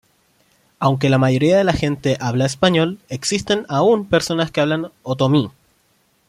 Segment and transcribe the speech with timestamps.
[0.79, 5.51] Aunque la mayoría de la gente habla español, existen aún personas hablan otomí.